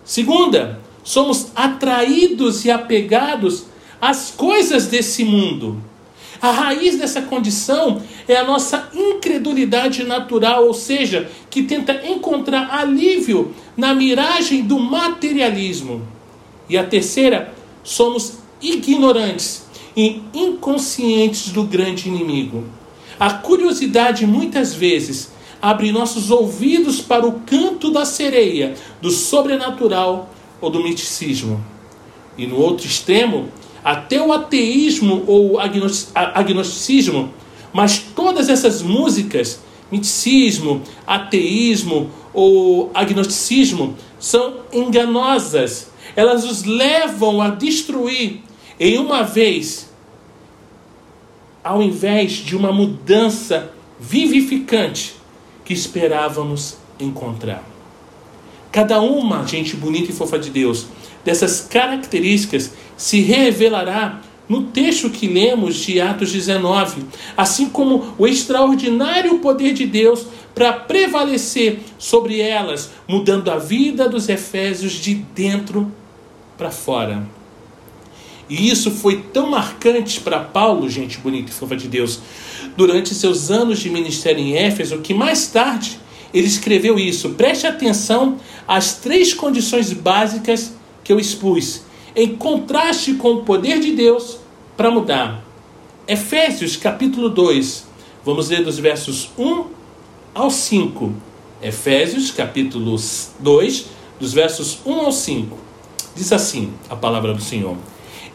Segunda, 0.04 0.80
somos 1.04 1.52
atraídos 1.54 2.64
e 2.64 2.70
apegados 2.70 3.66
às 4.00 4.32
coisas 4.32 4.88
desse 4.88 5.22
mundo. 5.22 5.91
A 6.42 6.50
raiz 6.50 6.98
dessa 6.98 7.22
condição 7.22 8.02
é 8.26 8.34
a 8.34 8.42
nossa 8.42 8.90
incredulidade 8.92 10.02
natural, 10.02 10.66
ou 10.66 10.74
seja, 10.74 11.30
que 11.48 11.62
tenta 11.62 12.04
encontrar 12.04 12.68
alívio 12.74 13.54
na 13.76 13.94
miragem 13.94 14.64
do 14.64 14.76
materialismo. 14.76 16.02
E 16.68 16.76
a 16.76 16.82
terceira, 16.82 17.54
somos 17.84 18.38
ignorantes 18.60 19.66
e 19.96 20.20
inconscientes 20.34 21.50
do 21.52 21.62
grande 21.62 22.08
inimigo. 22.08 22.64
A 23.20 23.34
curiosidade 23.34 24.26
muitas 24.26 24.74
vezes 24.74 25.30
abre 25.60 25.92
nossos 25.92 26.32
ouvidos 26.32 27.00
para 27.00 27.24
o 27.24 27.40
canto 27.46 27.92
da 27.92 28.04
sereia, 28.04 28.74
do 29.00 29.12
sobrenatural 29.12 30.28
ou 30.60 30.70
do 30.70 30.82
miticismo. 30.82 31.64
E 32.36 32.48
no 32.48 32.56
outro 32.56 32.84
extremo, 32.84 33.48
até 33.84 34.20
o 34.20 34.32
ateísmo 34.32 35.24
ou 35.26 35.58
agnosticismo, 36.14 37.32
mas 37.72 37.98
todas 37.98 38.48
essas 38.48 38.82
músicas, 38.82 39.60
miticismo, 39.90 40.82
ateísmo 41.06 42.10
ou 42.32 42.90
agnosticismo, 42.94 43.96
são 44.18 44.60
enganosas. 44.72 45.90
Elas 46.14 46.44
nos 46.44 46.64
levam 46.64 47.40
a 47.40 47.48
destruir 47.48 48.42
em 48.78 48.98
uma 48.98 49.22
vez, 49.22 49.90
ao 51.64 51.82
invés 51.82 52.32
de 52.32 52.56
uma 52.56 52.72
mudança 52.72 53.72
vivificante 53.98 55.14
que 55.64 55.72
esperávamos 55.72 56.76
encontrar. 56.98 57.62
Cada 58.70 59.00
uma, 59.00 59.46
gente 59.46 59.76
bonita 59.76 60.10
e 60.10 60.14
fofa 60.14 60.38
de 60.38 60.50
Deus, 60.50 60.86
dessas 61.24 61.60
características 61.60 62.72
se 63.02 63.20
revelará 63.20 64.20
no 64.48 64.62
texto 64.62 65.10
que 65.10 65.26
lemos 65.26 65.74
de 65.74 66.00
Atos 66.00 66.30
19, 66.30 67.02
assim 67.36 67.68
como 67.68 68.14
o 68.16 68.28
extraordinário 68.28 69.40
poder 69.40 69.72
de 69.72 69.84
Deus 69.84 70.24
para 70.54 70.72
prevalecer 70.72 71.80
sobre 71.98 72.40
elas, 72.40 72.92
mudando 73.08 73.50
a 73.50 73.58
vida 73.58 74.08
dos 74.08 74.28
efésios 74.28 74.92
de 74.92 75.14
dentro 75.14 75.90
para 76.56 76.70
fora. 76.70 77.26
E 78.48 78.70
isso 78.70 78.92
foi 78.92 79.16
tão 79.32 79.50
marcante 79.50 80.20
para 80.20 80.38
Paulo, 80.38 80.88
gente 80.88 81.18
bonita 81.18 81.50
e 81.50 81.54
fofa 81.54 81.74
de 81.74 81.88
Deus, 81.88 82.20
durante 82.76 83.16
seus 83.16 83.50
anos 83.50 83.80
de 83.80 83.90
ministério 83.90 84.40
em 84.40 84.54
Éfeso, 84.54 84.98
que 84.98 85.12
mais 85.12 85.48
tarde 85.48 85.98
ele 86.32 86.46
escreveu 86.46 87.00
isso. 87.00 87.30
Preste 87.30 87.66
atenção 87.66 88.38
às 88.68 88.94
três 88.94 89.34
condições 89.34 89.92
básicas 89.92 90.72
que 91.02 91.12
eu 91.12 91.18
expus, 91.18 91.82
em 92.14 92.36
contraste 92.36 93.14
com 93.14 93.34
o 93.34 93.42
poder 93.42 93.80
de 93.80 93.92
Deus 93.92 94.38
para 94.76 94.90
mudar. 94.90 95.44
Efésios 96.06 96.76
capítulo 96.76 97.28
2, 97.28 97.86
vamos 98.24 98.48
ler 98.48 98.64
dos 98.64 98.78
versos 98.78 99.30
1 99.38 99.64
ao 100.34 100.50
5. 100.50 101.12
Efésios 101.62 102.30
capítulo 102.30 102.96
2, 103.38 103.86
dos 104.18 104.32
versos 104.32 104.78
1 104.84 105.00
ao 105.00 105.12
5. 105.12 105.56
Diz 106.14 106.32
assim 106.32 106.72
a 106.90 106.96
palavra 106.96 107.32
do 107.32 107.40
Senhor: 107.40 107.76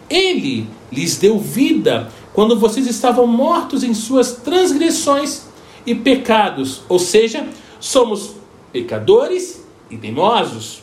Ele 0.09 0.67
lhes 0.91 1.17
deu 1.17 1.37
vida 1.37 2.11
quando 2.33 2.57
vocês 2.57 2.87
estavam 2.87 3.27
mortos 3.27 3.83
em 3.83 3.93
suas 3.93 4.31
transgressões 4.31 5.43
e 5.85 5.93
pecados, 5.93 6.81
ou 6.87 6.99
seja, 6.99 7.47
somos 7.79 8.31
pecadores 8.71 9.63
e 9.89 9.97
teimosos. 9.97 10.81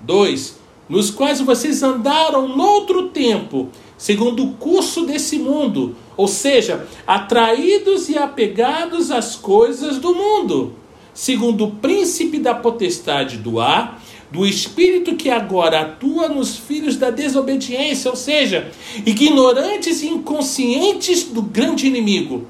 2. 0.00 0.61
Nos 0.92 1.10
quais 1.10 1.40
vocês 1.40 1.82
andaram 1.82 2.54
noutro 2.54 3.08
tempo, 3.08 3.70
segundo 3.96 4.44
o 4.44 4.52
curso 4.52 5.06
desse 5.06 5.38
mundo, 5.38 5.96
ou 6.18 6.28
seja, 6.28 6.86
atraídos 7.06 8.10
e 8.10 8.18
apegados 8.18 9.10
às 9.10 9.34
coisas 9.34 9.96
do 9.96 10.14
mundo, 10.14 10.74
segundo 11.14 11.64
o 11.64 11.70
príncipe 11.70 12.38
da 12.38 12.54
potestade 12.54 13.38
do 13.38 13.58
ar, 13.58 14.02
do 14.30 14.44
espírito 14.44 15.16
que 15.16 15.30
agora 15.30 15.80
atua 15.80 16.28
nos 16.28 16.58
filhos 16.58 16.98
da 16.98 17.08
desobediência, 17.08 18.10
ou 18.10 18.16
seja, 18.16 18.70
ignorantes 19.06 20.02
e 20.02 20.08
inconscientes 20.08 21.24
do 21.24 21.40
grande 21.40 21.86
inimigo. 21.86 22.46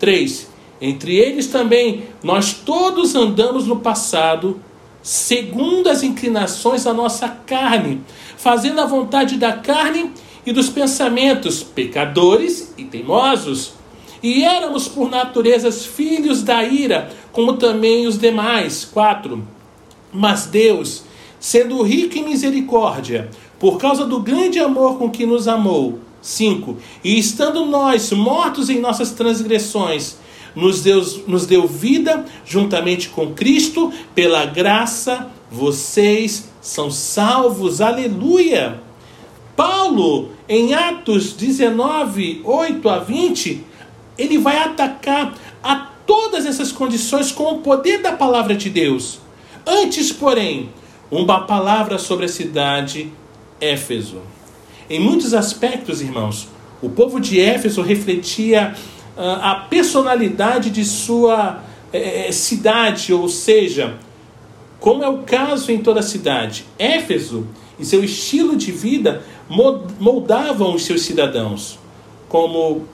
3 0.00 0.52
entre 0.80 1.16
eles 1.16 1.46
também 1.46 2.02
nós 2.24 2.52
todos 2.52 3.14
andamos 3.14 3.68
no 3.68 3.76
passado, 3.76 4.60
segundo 5.04 5.90
as 5.90 6.02
inclinações 6.02 6.84
da 6.84 6.94
nossa 6.94 7.28
carne, 7.28 8.00
fazendo 8.38 8.80
a 8.80 8.86
vontade 8.86 9.36
da 9.36 9.52
carne 9.52 10.10
e 10.46 10.50
dos 10.50 10.70
pensamentos, 10.70 11.62
pecadores 11.62 12.72
e 12.78 12.84
teimosos. 12.84 13.74
E 14.22 14.42
éramos 14.42 14.88
por 14.88 15.10
naturezas 15.10 15.84
filhos 15.84 16.42
da 16.42 16.64
ira, 16.64 17.12
como 17.32 17.52
também 17.52 18.06
os 18.06 18.18
demais. 18.18 18.86
4. 18.86 19.46
Mas 20.10 20.46
Deus, 20.46 21.04
sendo 21.38 21.82
rico 21.82 22.16
em 22.16 22.24
misericórdia, 22.24 23.28
por 23.60 23.76
causa 23.76 24.06
do 24.06 24.20
grande 24.20 24.58
amor 24.58 24.96
com 24.96 25.10
que 25.10 25.26
nos 25.26 25.46
amou. 25.46 25.98
5. 26.22 26.78
E 27.04 27.18
estando 27.18 27.66
nós 27.66 28.10
mortos 28.10 28.70
em 28.70 28.80
nossas 28.80 29.10
transgressões, 29.10 30.16
nos 30.54 30.82
deu, 30.82 31.00
nos 31.26 31.46
deu 31.46 31.66
vida 31.66 32.24
juntamente 32.44 33.08
com 33.08 33.32
Cristo, 33.32 33.92
pela 34.14 34.46
graça 34.46 35.30
vocês 35.50 36.50
são 36.60 36.90
salvos. 36.90 37.80
Aleluia! 37.80 38.80
Paulo, 39.54 40.30
em 40.48 40.74
Atos 40.74 41.32
19, 41.32 42.40
8 42.42 42.88
a 42.88 42.98
20, 42.98 43.64
ele 44.18 44.36
vai 44.38 44.58
atacar 44.58 45.32
a 45.62 45.76
todas 46.04 46.44
essas 46.44 46.72
condições 46.72 47.30
com 47.30 47.44
o 47.52 47.58
poder 47.58 48.02
da 48.02 48.12
palavra 48.12 48.56
de 48.56 48.68
Deus. 48.68 49.20
Antes, 49.64 50.10
porém, 50.10 50.70
uma 51.08 51.46
palavra 51.46 51.98
sobre 51.98 52.24
a 52.24 52.28
cidade 52.28 53.12
Éfeso. 53.60 54.20
Em 54.90 54.98
muitos 54.98 55.32
aspectos, 55.32 56.00
irmãos, 56.02 56.48
o 56.82 56.90
povo 56.90 57.20
de 57.20 57.40
Éfeso 57.40 57.80
refletia 57.80 58.74
a 59.16 59.66
personalidade 59.70 60.70
de 60.70 60.84
sua 60.84 61.62
é, 61.92 62.30
cidade, 62.32 63.12
ou 63.12 63.28
seja, 63.28 63.94
como 64.80 65.02
é 65.02 65.08
o 65.08 65.18
caso 65.18 65.70
em 65.70 65.78
toda 65.78 66.00
a 66.00 66.02
cidade, 66.02 66.66
Éfeso 66.78 67.46
e 67.78 67.84
seu 67.84 68.02
estilo 68.04 68.56
de 68.56 68.72
vida 68.72 69.22
moldavam 69.98 70.74
os 70.74 70.84
seus 70.84 71.02
cidadãos 71.02 71.78
como 72.28 72.84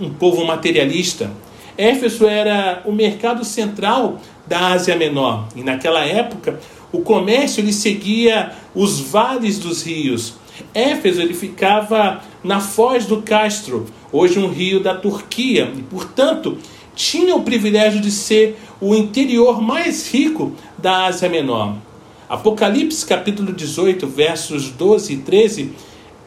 um 0.00 0.10
povo 0.10 0.44
materialista. 0.44 1.30
Éfeso 1.76 2.26
era 2.26 2.82
o 2.84 2.92
mercado 2.92 3.44
central 3.44 4.20
da 4.46 4.72
Ásia 4.72 4.96
Menor 4.96 5.48
e 5.54 5.62
naquela 5.62 6.04
época 6.04 6.58
o 6.90 7.00
comércio 7.00 7.60
ele 7.60 7.72
seguia 7.72 8.52
os 8.74 9.00
vales 9.00 9.58
dos 9.58 9.82
rios. 9.82 10.34
Éfeso 10.74 11.20
ele 11.20 11.34
ficava 11.34 12.22
na 12.42 12.58
foz 12.60 13.06
do 13.06 13.22
Castro, 13.22 13.86
hoje 14.12 14.38
um 14.38 14.48
rio 14.48 14.80
da 14.80 14.94
Turquia, 14.94 15.72
e 15.76 15.82
portanto 15.82 16.58
tinha 16.94 17.34
o 17.34 17.42
privilégio 17.42 18.00
de 18.00 18.10
ser 18.10 18.58
o 18.80 18.94
interior 18.94 19.62
mais 19.62 20.12
rico 20.12 20.52
da 20.76 21.06
Ásia 21.06 21.28
Menor. 21.28 21.76
Apocalipse 22.28 23.06
capítulo 23.06 23.52
18, 23.52 24.06
versos 24.06 24.70
12 24.70 25.12
e 25.12 25.16
13, 25.18 25.72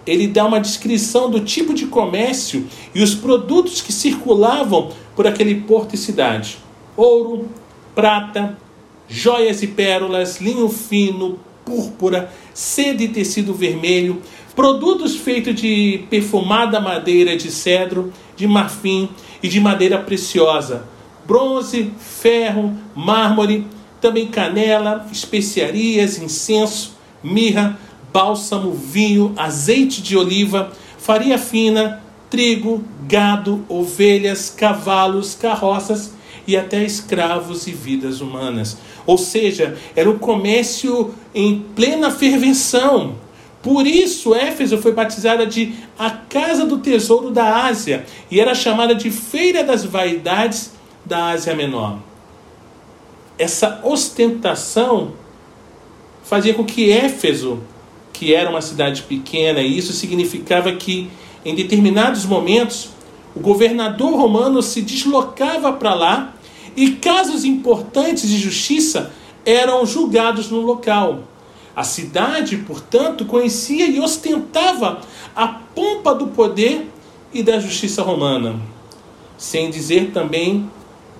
ele 0.05 0.27
dá 0.27 0.45
uma 0.45 0.59
descrição 0.59 1.29
do 1.29 1.41
tipo 1.41 1.73
de 1.73 1.85
comércio 1.85 2.65
e 2.95 3.03
os 3.03 3.13
produtos 3.13 3.81
que 3.81 3.93
circulavam 3.93 4.91
por 5.15 5.27
aquele 5.27 5.61
porto 5.61 5.93
e 5.93 5.97
cidade: 5.97 6.57
ouro, 6.97 7.49
prata, 7.93 8.57
joias 9.07 9.61
e 9.61 9.67
pérolas, 9.67 10.39
linho 10.39 10.69
fino, 10.69 11.39
púrpura, 11.65 12.31
seda 12.53 13.03
e 13.03 13.07
tecido 13.07 13.53
vermelho, 13.53 14.21
produtos 14.55 15.15
feitos 15.15 15.55
de 15.55 16.03
perfumada 16.09 16.79
madeira 16.79 17.35
de 17.37 17.51
cedro, 17.51 18.11
de 18.35 18.47
marfim 18.47 19.09
e 19.41 19.47
de 19.47 19.59
madeira 19.59 19.97
preciosa, 19.97 20.85
bronze, 21.25 21.91
ferro, 21.97 22.75
mármore, 22.95 23.65
também 23.99 24.27
canela, 24.27 25.07
especiarias, 25.11 26.17
incenso, 26.17 26.95
mirra, 27.23 27.77
bálsamo, 28.11 28.73
vinho, 28.73 29.33
azeite 29.37 30.01
de 30.01 30.17
oliva, 30.17 30.71
farinha 30.97 31.37
fina, 31.37 32.01
trigo, 32.29 32.83
gado, 33.07 33.63
ovelhas, 33.69 34.49
cavalos, 34.49 35.35
carroças 35.35 36.13
e 36.47 36.57
até 36.57 36.83
escravos 36.83 37.67
e 37.67 37.71
vidas 37.71 38.21
humanas. 38.21 38.77
Ou 39.05 39.17
seja, 39.17 39.77
era 39.95 40.09
um 40.09 40.17
comércio 40.17 41.13
em 41.33 41.65
plena 41.75 42.11
fervenção. 42.11 43.15
Por 43.61 43.85
isso, 43.85 44.33
Éfeso 44.33 44.77
foi 44.79 44.91
batizada 44.91 45.45
de 45.45 45.73
a 45.97 46.09
Casa 46.09 46.65
do 46.65 46.79
Tesouro 46.79 47.29
da 47.29 47.65
Ásia 47.65 48.05
e 48.29 48.39
era 48.39 48.55
chamada 48.55 48.95
de 48.95 49.11
Feira 49.11 49.63
das 49.63 49.85
Vaidades 49.85 50.71
da 51.05 51.27
Ásia 51.27 51.55
Menor. 51.55 51.99
Essa 53.37 53.81
ostentação 53.83 55.13
fazia 56.23 56.53
com 56.53 56.63
que 56.63 56.91
Éfeso, 56.91 57.61
que 58.13 58.33
era 58.33 58.49
uma 58.49 58.61
cidade 58.61 59.03
pequena, 59.03 59.61
e 59.61 59.77
isso 59.77 59.93
significava 59.93 60.71
que 60.73 61.09
em 61.43 61.55
determinados 61.55 62.25
momentos 62.25 62.89
o 63.35 63.39
governador 63.39 64.13
romano 64.13 64.61
se 64.61 64.81
deslocava 64.81 65.73
para 65.73 65.93
lá 65.93 66.33
e 66.75 66.91
casos 66.91 67.43
importantes 67.45 68.29
de 68.29 68.37
justiça 68.37 69.11
eram 69.45 69.85
julgados 69.85 70.49
no 70.49 70.61
local. 70.61 71.23
A 71.75 71.83
cidade, 71.83 72.57
portanto, 72.57 73.25
conhecia 73.25 73.87
e 73.87 73.99
ostentava 73.99 75.01
a 75.35 75.47
pompa 75.47 76.13
do 76.13 76.27
poder 76.27 76.89
e 77.33 77.41
da 77.41 77.59
justiça 77.59 78.01
romana, 78.01 78.59
sem 79.37 79.69
dizer 79.69 80.11
também 80.11 80.69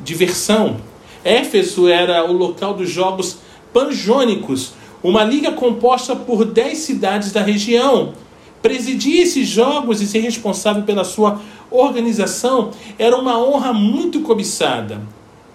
diversão. 0.03 0.77
Éfeso 1.23 1.87
era 1.87 2.29
o 2.29 2.33
local 2.33 2.73
dos 2.73 2.89
jogos 2.89 3.37
panjônicos, 3.71 4.73
uma 5.01 5.23
liga 5.23 5.51
composta 5.53 6.15
por 6.15 6.45
dez 6.45 6.79
cidades 6.79 7.31
da 7.31 7.41
região. 7.41 8.13
Presidir 8.61 9.21
esses 9.21 9.47
jogos 9.47 10.01
e 10.01 10.05
ser 10.05 10.19
responsável 10.19 10.83
pela 10.83 11.03
sua 11.03 11.41
organização 11.71 12.71
era 12.99 13.17
uma 13.17 13.39
honra 13.39 13.71
muito 13.71 14.19
cobiçada. 14.21 15.01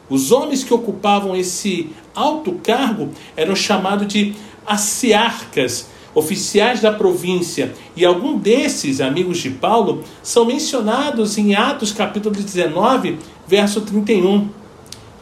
Os 0.08 0.32
homens 0.32 0.64
que 0.64 0.72
ocupavam 0.72 1.36
esse 1.36 1.90
alto 2.14 2.52
cargo 2.62 3.10
eram 3.36 3.54
chamados 3.54 4.08
de 4.08 4.34
aciarcas, 4.66 5.88
oficiais 6.14 6.80
da 6.80 6.90
província, 6.90 7.74
e 7.94 8.02
alguns 8.04 8.40
desses 8.40 9.02
amigos 9.02 9.38
de 9.38 9.50
Paulo 9.50 10.02
são 10.22 10.46
mencionados 10.46 11.36
em 11.36 11.54
Atos 11.54 11.92
capítulo 11.92 12.34
19, 12.34 13.18
verso 13.46 13.82
31. 13.82 14.48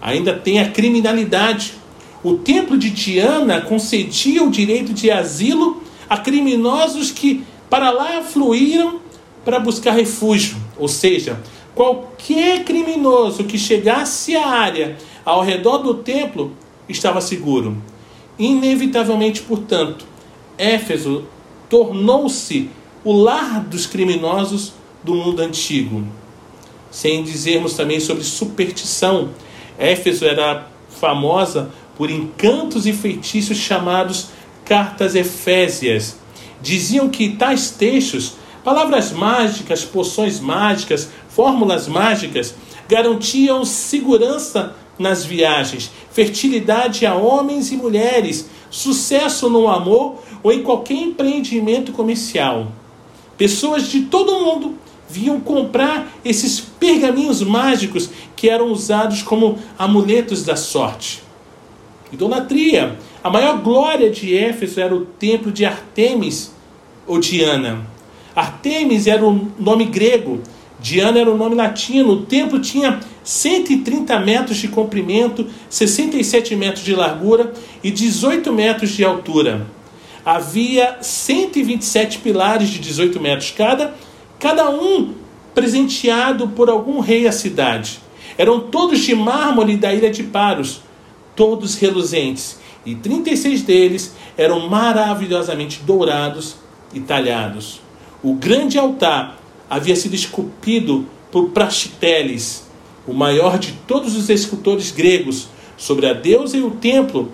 Ainda 0.00 0.34
tem 0.34 0.60
a 0.60 0.70
criminalidade. 0.70 1.74
O 2.22 2.34
templo 2.34 2.78
de 2.78 2.90
Diana 2.90 3.60
concedia 3.60 4.44
o 4.44 4.50
direito 4.50 4.92
de 4.92 5.10
asilo 5.10 5.82
a 6.08 6.16
criminosos 6.16 7.10
que 7.10 7.42
para 7.68 7.90
lá 7.90 8.22
fluíram 8.22 9.00
para 9.44 9.58
buscar 9.58 9.92
refúgio, 9.92 10.56
ou 10.76 10.88
seja, 10.88 11.40
qualquer 11.74 12.64
criminoso 12.64 13.44
que 13.44 13.58
chegasse 13.58 14.36
à 14.36 14.46
área 14.46 14.96
ao 15.24 15.42
redor 15.42 15.78
do 15.78 15.94
templo 15.94 16.52
estava 16.88 17.20
seguro. 17.20 17.76
Inevitavelmente, 18.38 19.42
portanto, 19.42 20.04
Éfeso 20.58 21.24
tornou-se 21.68 22.68
o 23.04 23.12
lar 23.12 23.60
dos 23.60 23.86
criminosos 23.86 24.72
do 25.02 25.14
mundo 25.14 25.40
antigo. 25.40 26.04
Sem 26.90 27.22
dizermos 27.22 27.74
também 27.74 28.00
sobre 28.00 28.24
superstição, 28.24 29.30
Éfeso 29.78 30.24
era 30.24 30.68
famosa 30.88 31.70
por 31.96 32.10
encantos 32.10 32.86
e 32.86 32.92
feitiços 32.92 33.56
chamados 33.56 34.28
cartas 34.64 35.14
efésias. 35.14 36.16
Diziam 36.62 37.08
que 37.08 37.30
tais 37.36 37.70
textos, 37.70 38.34
palavras 38.64 39.12
mágicas, 39.12 39.84
poções 39.84 40.40
mágicas, 40.40 41.10
fórmulas 41.28 41.86
mágicas, 41.86 42.54
garantiam 42.88 43.64
segurança 43.64 44.74
nas 44.98 45.24
viagens, 45.24 45.90
fertilidade 46.10 47.04
a 47.04 47.14
homens 47.14 47.70
e 47.70 47.76
mulheres, 47.76 48.48
sucesso 48.70 49.50
no 49.50 49.68
amor 49.68 50.16
ou 50.42 50.50
em 50.50 50.62
qualquer 50.62 50.94
empreendimento 50.94 51.92
comercial. 51.92 52.68
Pessoas 53.36 53.88
de 53.88 54.02
todo 54.02 54.32
o 54.32 54.44
mundo 54.44 54.78
vinham 55.08 55.38
comprar 55.40 56.08
esses 56.24 56.58
pergaminhos 56.58 57.42
mágicos 57.42 58.08
que 58.34 58.48
eram 58.48 58.72
usados 58.72 59.22
como 59.22 59.58
amuletos 59.78 60.44
da 60.44 60.56
sorte. 60.56 61.22
Idolatria. 62.12 62.96
A 63.22 63.30
maior 63.30 63.58
glória 63.58 64.10
de 64.10 64.36
Éfeso 64.36 64.80
era 64.80 64.94
o 64.94 65.04
templo 65.04 65.50
de 65.50 65.64
Artemis 65.64 66.52
ou 67.06 67.18
Diana. 67.18 67.93
Artemis 68.34 69.06
era 69.06 69.24
o 69.24 69.48
nome 69.58 69.84
grego, 69.86 70.40
Diana 70.84 71.18
era 71.18 71.30
o 71.30 71.36
nome 71.38 71.54
latino. 71.54 72.12
O 72.12 72.22
templo 72.26 72.60
tinha 72.60 73.00
130 73.22 74.18
metros 74.20 74.58
de 74.58 74.68
comprimento, 74.68 75.46
67 75.70 76.54
metros 76.54 76.84
de 76.84 76.94
largura 76.94 77.54
e 77.82 77.90
18 77.90 78.52
metros 78.52 78.90
de 78.90 79.02
altura. 79.02 79.66
Havia 80.24 80.98
127 81.00 82.18
pilares 82.18 82.68
de 82.68 82.78
18 82.78 83.18
metros 83.18 83.50
cada, 83.50 83.94
cada 84.38 84.68
um 84.70 85.14
presenteado 85.54 86.48
por 86.48 86.68
algum 86.68 87.00
rei 87.00 87.26
à 87.26 87.32
cidade. 87.32 88.00
Eram 88.36 88.60
todos 88.60 89.00
de 89.00 89.14
mármore 89.14 89.76
da 89.76 89.94
ilha 89.94 90.10
de 90.10 90.24
Paros, 90.24 90.80
todos 91.36 91.76
reluzentes, 91.76 92.58
e 92.84 92.94
36 92.94 93.62
deles 93.62 94.14
eram 94.36 94.68
maravilhosamente 94.68 95.80
dourados 95.86 96.56
e 96.92 97.00
talhados. 97.00 97.83
O 98.24 98.32
grande 98.32 98.78
altar 98.78 99.38
havia 99.68 99.94
sido 99.94 100.14
esculpido 100.14 101.04
por 101.30 101.50
Praxiteles, 101.50 102.66
o 103.06 103.12
maior 103.12 103.58
de 103.58 103.72
todos 103.86 104.16
os 104.16 104.30
escultores 104.30 104.90
gregos, 104.90 105.48
sobre 105.76 106.06
a 106.06 106.14
deusa 106.14 106.56
e 106.56 106.62
o 106.62 106.70
templo. 106.70 107.30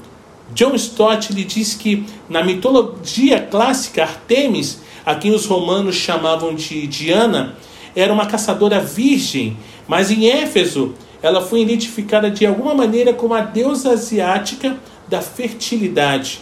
John 0.53 0.75
Stott 0.75 1.33
lhe 1.33 1.45
diz 1.45 1.75
que 1.75 2.05
na 2.29 2.43
mitologia 2.43 3.41
clássica, 3.41 4.03
Artemis, 4.03 4.81
a 5.07 5.15
quem 5.15 5.33
os 5.33 5.47
romanos 5.47 5.95
chamavam 5.95 6.57
de 6.57 6.89
Diana, 6.89 7.55
era 7.95 8.13
uma 8.13 8.27
caçadora 8.27 8.81
virgem, 8.81 9.57
mas 9.87 10.11
em 10.11 10.29
Éfeso 10.29 10.93
ela 11.23 11.41
foi 11.41 11.63
identificada 11.63 12.29
de 12.29 12.45
alguma 12.45 12.75
maneira 12.75 13.15
como 13.15 13.35
a 13.35 13.43
deusa 13.43 13.93
asiática 13.93 14.77
da 15.07 15.23
fertilidade. 15.23 16.41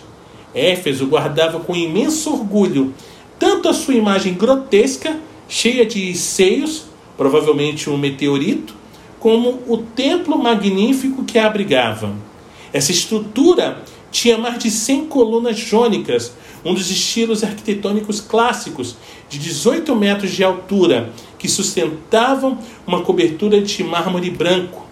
Éfeso 0.55 1.07
guardava 1.07 1.61
com 1.61 1.77
imenso 1.77 2.33
orgulho 2.33 2.95
tanto 3.39 3.69
a 3.69 3.73
sua 3.73 3.95
imagem 3.95 4.35
grotesca 4.35 5.19
cheia 5.49 5.87
de 5.87 6.15
seios, 6.15 6.85
provavelmente 7.17 7.89
um 7.89 7.97
meteorito, 7.97 8.75
como 9.19 9.61
o 9.67 9.79
templo 9.79 10.39
magnífico 10.39 11.25
que 11.25 11.39
a 11.39 11.47
abrigava. 11.47 12.15
Essa 12.73 12.93
estrutura 12.93 13.83
tinha 14.11 14.39
mais 14.39 14.59
de 14.59 14.71
100 14.71 15.07
colunas 15.07 15.59
jônicas, 15.59 16.33
um 16.65 16.75
dos 16.75 16.91
estilos 16.91 17.45
arquitetônicos 17.45 18.21
clássicos, 18.21 18.97
de 19.29 19.39
18 19.39 19.95
metros 19.95 20.31
de 20.33 20.43
altura, 20.45 21.13
que 21.39 21.49
sustentavam 21.49 22.59
uma 22.87 23.03
cobertura 23.03 23.61
de 23.61 23.85
mármore 23.85 24.31
branco. 24.31 24.87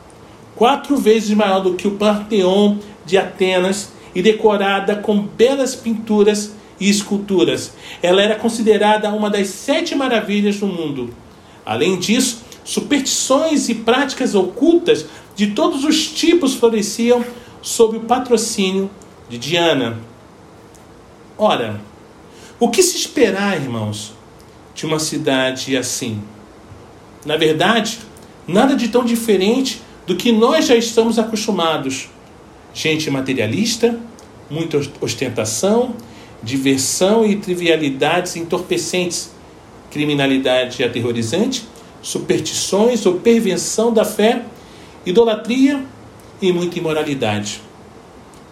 quatro 0.55 0.97
vezes 0.97 1.37
maior 1.37 1.61
do 1.61 1.75
que 1.75 1.87
o 1.87 1.93
Panteão 1.93 2.79
de 3.05 3.19
Atenas 3.19 3.93
e 4.15 4.23
decorada 4.23 4.97
com 4.97 5.21
belas 5.21 5.75
pinturas 5.75 6.55
e 6.79 6.89
esculturas. 6.89 7.73
Ela 8.03 8.23
era 8.23 8.35
considerada 8.37 9.11
uma 9.11 9.31
das 9.31 9.49
sete 9.49 9.95
maravilhas 9.95 10.59
do 10.59 10.67
mundo. 10.67 11.15
Além 11.65 11.99
disso, 11.99 12.43
superstições 12.65 13.69
e 13.69 13.75
práticas 13.75 14.35
ocultas 14.35 15.07
de 15.35 15.49
todos 15.49 15.85
os 15.85 16.09
tipos 16.09 16.55
floresciam 16.55 17.25
sob 17.63 17.97
o 17.97 18.01
patrocínio 18.01 18.91
de 19.29 19.39
Diana. 19.39 19.99
Ora, 21.39 21.81
o 22.59 22.71
que 22.71 22.83
se 22.83 22.97
esperar, 22.97 23.61
irmãos, 23.61 24.15
de 24.75 24.87
uma 24.87 24.99
cidade 24.99 25.77
assim? 25.77 26.23
Na 27.25 27.37
verdade, 27.37 27.99
nada 28.47 28.75
de 28.75 28.89
tão 28.89 29.05
diferente 29.05 29.83
do 30.07 30.17
que 30.17 30.33
nós 30.33 30.67
já 30.67 30.77
estamos 30.77 31.19
acostumados. 31.19 32.09
Gente 32.73 33.11
materialista, 33.11 33.99
muita 34.49 34.81
ostentação, 35.01 35.95
diversão 36.47 37.27
e 37.27 37.35
trivialidades 37.37 38.37
entorpecentes, 38.37 39.33
criminalidade 39.91 40.85
aterrorizante, 40.85 41.67
superstições 42.01 43.05
ou 43.05 43.15
pervenção 43.15 43.93
da 43.93 44.05
fé, 44.05 44.45
idolatria 45.05 45.85
e 46.41 46.53
muita 46.53 46.79
imoralidade. 46.79 47.61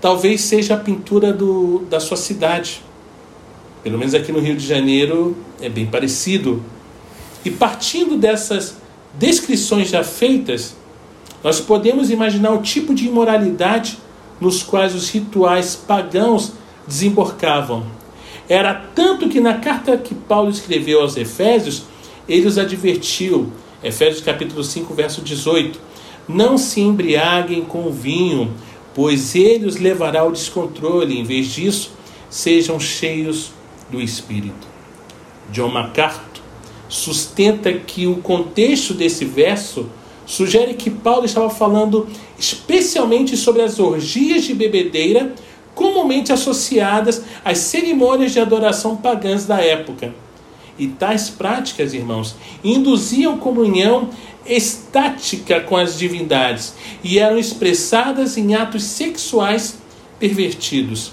Talvez 0.00 0.40
seja 0.40 0.74
a 0.74 0.76
pintura 0.76 1.32
do, 1.32 1.84
da 1.88 2.00
sua 2.00 2.16
cidade. 2.16 2.82
Pelo 3.84 3.96
menos 3.96 4.12
aqui 4.12 4.32
no 4.32 4.40
Rio 4.40 4.56
de 4.56 4.66
Janeiro 4.66 5.36
é 5.60 5.68
bem 5.68 5.86
parecido. 5.86 6.62
E 7.44 7.50
partindo 7.50 8.16
dessas 8.16 8.76
descrições 9.14 9.88
já 9.88 10.02
feitas, 10.02 10.74
nós 11.44 11.60
podemos 11.60 12.10
imaginar 12.10 12.50
o 12.52 12.60
tipo 12.60 12.92
de 12.92 13.06
imoralidade 13.06 13.98
nos 14.40 14.64
quais 14.64 14.94
os 14.96 15.10
rituais 15.10 15.76
pagãos 15.76 16.54
desembarcavam. 16.86 17.84
Era 18.48 18.74
tanto 18.94 19.28
que 19.28 19.40
na 19.40 19.54
carta 19.54 19.96
que 19.96 20.14
Paulo 20.14 20.50
escreveu 20.50 21.00
aos 21.00 21.16
Efésios, 21.16 21.84
ele 22.28 22.46
os 22.46 22.58
advertiu, 22.58 23.52
Efésios 23.82 24.22
capítulo 24.22 24.62
5, 24.62 24.92
verso 24.94 25.22
18: 25.22 25.78
Não 26.28 26.58
se 26.58 26.80
embriaguem 26.80 27.62
com 27.62 27.90
vinho, 27.90 28.52
pois 28.94 29.34
ele 29.34 29.66
os 29.66 29.76
levará 29.76 30.20
ao 30.20 30.32
descontrole, 30.32 31.18
em 31.18 31.24
vez 31.24 31.48
disso, 31.48 31.92
sejam 32.28 32.78
cheios 32.78 33.50
do 33.90 34.00
Espírito. 34.00 34.66
John 35.50 35.68
MacArthur 35.68 36.42
sustenta 36.88 37.72
que 37.72 38.06
o 38.06 38.16
contexto 38.16 38.94
desse 38.94 39.24
verso 39.24 39.86
sugere 40.26 40.74
que 40.74 40.90
Paulo 40.90 41.24
estava 41.24 41.50
falando 41.50 42.06
especialmente 42.38 43.36
sobre 43.36 43.62
as 43.62 43.78
orgias 43.78 44.44
de 44.44 44.54
bebedeira 44.54 45.34
comumente 45.74 46.32
associadas 46.32 47.22
às 47.44 47.58
cerimônias 47.58 48.32
de 48.32 48.40
adoração 48.40 48.96
pagãs 48.96 49.46
da 49.46 49.60
época. 49.60 50.14
E 50.78 50.88
tais 50.88 51.30
práticas, 51.30 51.94
irmãos, 51.94 52.34
induziam 52.62 53.38
comunhão 53.38 54.10
estática 54.46 55.60
com 55.60 55.76
as 55.76 55.98
divindades 55.98 56.74
e 57.02 57.18
eram 57.18 57.38
expressadas 57.38 58.36
em 58.36 58.54
atos 58.54 58.84
sexuais 58.84 59.78
pervertidos. 60.18 61.12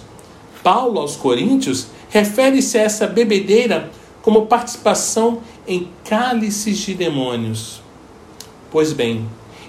Paulo 0.63 0.99
aos 0.99 1.15
Coríntios 1.15 1.87
refere-se 2.09 2.77
a 2.77 2.81
essa 2.81 3.07
bebedeira 3.07 3.89
como 4.21 4.45
participação 4.45 5.41
em 5.67 5.87
cálices 6.03 6.77
de 6.79 6.93
demônios. 6.93 7.81
Pois 8.69 8.93
bem, 8.93 9.25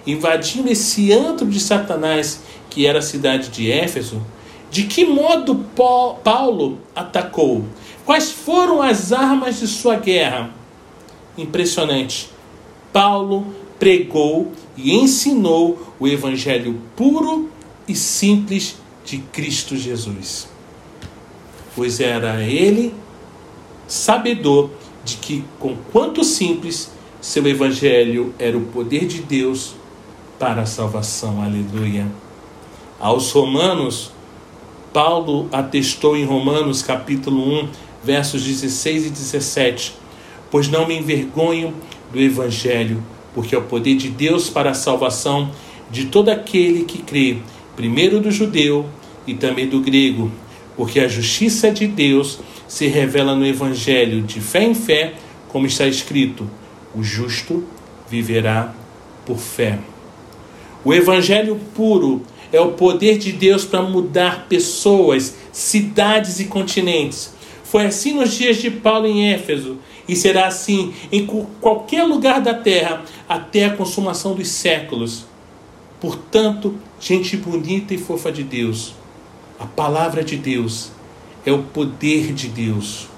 invadindo 0.06 0.70
esse 0.70 1.12
antro 1.12 1.46
de 1.46 1.60
Satanás, 1.60 2.40
que 2.68 2.86
era 2.86 2.98
a 2.98 3.02
cidade 3.02 3.48
de 3.48 3.70
Éfeso, 3.70 4.22
de 4.72 4.84
que 4.84 5.04
modo 5.04 5.66
Paulo 6.24 6.78
atacou? 6.96 7.62
Quais 8.06 8.32
foram 8.32 8.80
as 8.80 9.12
armas 9.12 9.60
de 9.60 9.68
sua 9.68 9.96
guerra? 9.96 10.50
Impressionante. 11.36 12.30
Paulo 12.90 13.54
pregou 13.78 14.50
e 14.74 14.94
ensinou 14.94 15.94
o 16.00 16.08
evangelho 16.08 16.80
puro 16.96 17.50
e 17.86 17.94
simples 17.94 18.76
de 19.04 19.18
Cristo 19.18 19.76
Jesus. 19.76 20.48
Pois 21.76 22.00
era 22.00 22.42
ele 22.42 22.94
sabedor 23.86 24.70
de 25.04 25.18
que, 25.18 25.44
com 25.60 25.76
quanto 25.92 26.24
simples, 26.24 26.90
seu 27.20 27.46
evangelho 27.46 28.34
era 28.38 28.56
o 28.56 28.62
poder 28.62 29.04
de 29.06 29.20
Deus 29.20 29.74
para 30.38 30.62
a 30.62 30.66
salvação. 30.66 31.42
Aleluia. 31.42 32.06
Aos 32.98 33.30
Romanos, 33.32 34.12
Paulo 34.92 35.48
atestou 35.50 36.16
em 36.16 36.24
Romanos 36.24 36.82
capítulo 36.82 37.62
1, 37.62 37.68
versos 38.04 38.44
16 38.44 39.06
e 39.06 39.10
17: 39.10 39.94
Pois 40.50 40.68
não 40.68 40.86
me 40.86 40.98
envergonho 40.98 41.72
do 42.12 42.20
evangelho, 42.20 43.02
porque 43.34 43.54
é 43.54 43.58
o 43.58 43.62
poder 43.62 43.96
de 43.96 44.10
Deus 44.10 44.50
para 44.50 44.70
a 44.70 44.74
salvação 44.74 45.50
de 45.90 46.06
todo 46.06 46.28
aquele 46.28 46.84
que 46.84 46.98
crê, 46.98 47.38
primeiro 47.74 48.20
do 48.20 48.30
judeu 48.30 48.86
e 49.26 49.34
também 49.34 49.66
do 49.66 49.80
grego, 49.80 50.30
porque 50.76 51.00
a 51.00 51.08
justiça 51.08 51.70
de 51.70 51.86
Deus 51.86 52.40
se 52.68 52.86
revela 52.86 53.34
no 53.34 53.46
Evangelho 53.46 54.22
de 54.22 54.40
fé 54.40 54.62
em 54.62 54.74
fé, 54.74 55.14
como 55.48 55.66
está 55.66 55.86
escrito: 55.86 56.46
o 56.94 57.02
justo 57.02 57.64
viverá 58.10 58.74
por 59.24 59.38
fé. 59.38 59.78
O 60.84 60.92
Evangelho 60.92 61.58
puro 61.74 62.22
é 62.52 62.60
o 62.60 62.72
poder 62.72 63.18
de 63.18 63.32
Deus 63.32 63.64
para 63.64 63.82
mudar 63.82 64.46
pessoas, 64.48 65.36
cidades 65.50 66.38
e 66.38 66.44
continentes. 66.44 67.32
Foi 67.64 67.86
assim 67.86 68.12
nos 68.12 68.34
dias 68.34 68.58
de 68.58 68.70
Paulo 68.70 69.06
em 69.06 69.32
Éfeso 69.32 69.78
e 70.06 70.14
será 70.14 70.46
assim 70.46 70.92
em 71.10 71.26
qualquer 71.60 72.04
lugar 72.04 72.40
da 72.40 72.52
terra 72.52 73.02
até 73.26 73.64
a 73.64 73.74
consumação 73.74 74.34
dos 74.34 74.48
séculos. 74.48 75.24
Portanto, 75.98 76.74
gente 77.00 77.36
bonita 77.36 77.94
e 77.94 77.98
fofa 77.98 78.30
de 78.30 78.42
Deus, 78.42 78.94
a 79.58 79.64
palavra 79.64 80.22
de 80.22 80.36
Deus 80.36 80.90
é 81.46 81.52
o 81.52 81.62
poder 81.62 82.32
de 82.32 82.48
Deus. 82.48 83.08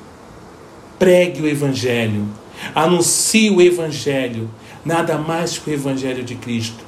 Pregue 0.99 1.43
o 1.43 1.49
Evangelho, 1.49 2.29
anuncie 2.75 3.51
o 3.51 3.61
Evangelho, 3.61 4.49
nada 4.85 5.19
mais 5.19 5.59
que 5.59 5.71
o 5.71 5.73
Evangelho 5.73 6.23
de 6.23 6.35
Cristo. 6.37 6.85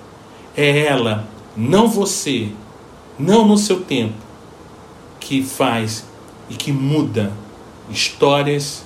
É 0.57 0.87
ela, 0.87 1.29
não 1.57 1.89
você, 1.89 2.51
não 3.19 3.47
no 3.47 3.57
seu 3.57 3.81
tempo, 3.81 4.15
que 5.19 5.43
faz 5.43 6.05
e 6.51 6.55
que 6.55 6.71
muda 6.71 7.33
histórias 7.91 8.85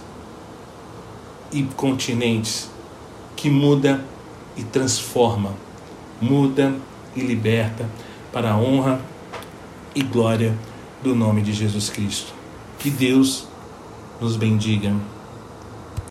e 1.52 1.62
continentes, 1.76 2.70
que 3.34 3.50
muda 3.50 4.04
e 4.56 4.62
transforma, 4.62 5.54
muda 6.20 6.74
e 7.16 7.20
liberta 7.20 7.88
para 8.32 8.52
a 8.52 8.56
honra 8.56 9.00
e 9.94 10.02
glória 10.02 10.56
do 11.02 11.14
nome 11.14 11.42
de 11.42 11.52
Jesus 11.52 11.88
Cristo. 11.88 12.32
Que 12.78 12.90
Deus 12.90 13.48
nos 14.20 14.36
bendiga. 14.36 14.94